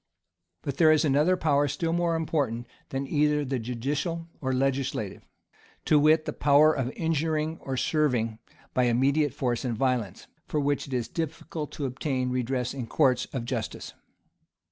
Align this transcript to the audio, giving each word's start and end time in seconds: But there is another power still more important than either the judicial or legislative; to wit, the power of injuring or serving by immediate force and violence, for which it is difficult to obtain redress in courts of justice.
But 0.63 0.77
there 0.77 0.91
is 0.91 1.05
another 1.05 1.37
power 1.37 1.67
still 1.67 1.93
more 1.93 2.15
important 2.15 2.65
than 2.89 3.05
either 3.05 3.45
the 3.45 3.59
judicial 3.59 4.27
or 4.41 4.51
legislative; 4.51 5.23
to 5.85 5.99
wit, 5.99 6.25
the 6.25 6.33
power 6.33 6.73
of 6.73 6.91
injuring 6.95 7.59
or 7.59 7.77
serving 7.77 8.39
by 8.73 8.85
immediate 8.85 9.31
force 9.35 9.63
and 9.63 9.77
violence, 9.77 10.25
for 10.47 10.59
which 10.59 10.87
it 10.87 10.93
is 10.95 11.07
difficult 11.07 11.71
to 11.73 11.85
obtain 11.85 12.31
redress 12.31 12.73
in 12.73 12.87
courts 12.87 13.27
of 13.31 13.45
justice. 13.45 13.93